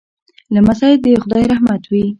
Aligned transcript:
لمسی 0.53 0.93
د 1.03 1.05
خدای 1.23 1.43
رحمت 1.51 1.83
وي. 1.91 2.03